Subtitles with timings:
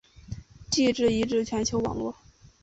[0.71, 2.15] 地质遗址全球网络。